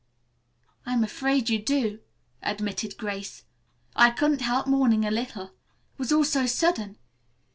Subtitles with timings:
[0.83, 1.99] "I'm afraid you do,"
[2.41, 3.43] admitted Grace.
[3.95, 5.49] "I couldn't help mourning a little.
[5.93, 6.97] It was all so sudden.